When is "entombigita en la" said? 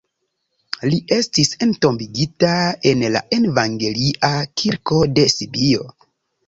1.67-3.23